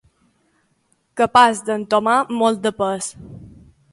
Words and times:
Capaç 1.21 1.61
d'entomar 1.69 2.17
molt 2.39 2.65
de 2.67 2.75
pes. 2.83 3.13